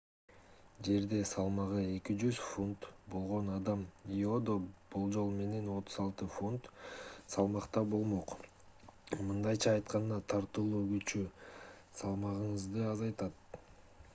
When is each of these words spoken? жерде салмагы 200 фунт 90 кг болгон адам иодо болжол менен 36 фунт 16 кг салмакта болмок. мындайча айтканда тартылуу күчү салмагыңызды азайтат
жерде 0.85 1.17
салмагы 1.31 1.81
200 2.09 2.37
фунт 2.45 2.85
90 2.85 2.85
кг 2.85 3.11
болгон 3.15 3.51
адам 3.57 3.83
иодо 4.21 4.55
болжол 4.95 5.29
менен 5.41 5.69
36 5.75 6.25
фунт 6.39 6.71
16 6.79 6.79
кг 6.79 7.35
салмакта 7.35 7.83
болмок. 7.93 8.33
мындайча 9.29 9.75
айтканда 9.75 10.19
тартылуу 10.35 10.83
күчү 10.95 11.23
салмагыңызды 12.01 12.87
азайтат 12.97 13.59